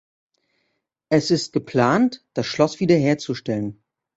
Es 1.09 1.29
ist 1.29 1.53
geplant, 1.53 2.25
das 2.33 2.47
Schloss 2.47 2.79
wiederherzustellen. 2.79 3.83